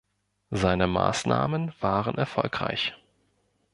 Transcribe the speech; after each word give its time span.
Seine 0.49 0.87
Maßnahmen 0.87 1.73
waren 1.79 2.17
erfolgreich. 2.17 2.95